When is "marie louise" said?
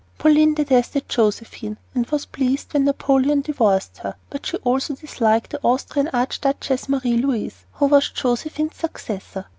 6.89-7.65